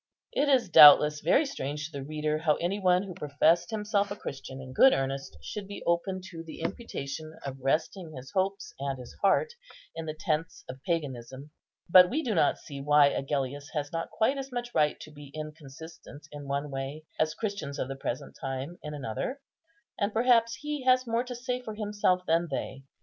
[0.33, 4.15] It is doubtless very strange to the reader how any one who professed himself a
[4.15, 8.97] Christian in good earnest should be open to the imputation of resting his hopes and
[8.97, 9.53] his heart
[9.95, 11.51] in the tents of paganism;
[11.87, 15.29] but we do not see why Agellius has not quite as much right to be
[15.35, 19.39] inconsistent in one way as Christians of the present time in another,
[19.99, 22.81] and perhaps he has more to say for himself than they.